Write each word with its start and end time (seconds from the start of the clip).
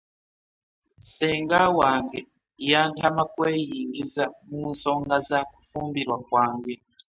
Ssenga 1.03 1.59
wange 1.79 2.19
yantama 2.69 3.23
kweyingiza 3.33 4.23
mu 4.49 4.59
nsonga 4.73 5.15
za 5.29 5.39
kufumbirwa 5.51 6.17
kwange. 6.25 6.73